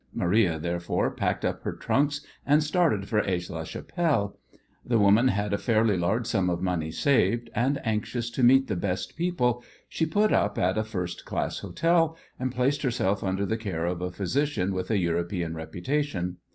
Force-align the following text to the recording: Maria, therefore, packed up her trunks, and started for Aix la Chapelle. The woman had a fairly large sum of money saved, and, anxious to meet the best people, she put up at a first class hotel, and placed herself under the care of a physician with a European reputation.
Maria, 0.15 0.57
therefore, 0.57 1.11
packed 1.11 1.45
up 1.45 1.61
her 1.61 1.73
trunks, 1.73 2.21
and 2.43 2.63
started 2.63 3.07
for 3.07 3.19
Aix 3.23 3.51
la 3.51 3.63
Chapelle. 3.63 4.35
The 4.83 4.97
woman 4.97 5.27
had 5.27 5.53
a 5.53 5.59
fairly 5.59 5.95
large 5.95 6.25
sum 6.25 6.49
of 6.49 6.59
money 6.59 6.89
saved, 6.89 7.51
and, 7.53 7.79
anxious 7.85 8.31
to 8.31 8.41
meet 8.41 8.65
the 8.65 8.75
best 8.75 9.15
people, 9.15 9.63
she 9.87 10.07
put 10.07 10.33
up 10.33 10.57
at 10.57 10.75
a 10.75 10.83
first 10.83 11.23
class 11.23 11.59
hotel, 11.59 12.17
and 12.39 12.51
placed 12.51 12.81
herself 12.81 13.23
under 13.23 13.45
the 13.45 13.57
care 13.57 13.85
of 13.85 14.01
a 14.01 14.09
physician 14.09 14.73
with 14.73 14.89
a 14.89 14.97
European 14.97 15.53
reputation. 15.53 16.37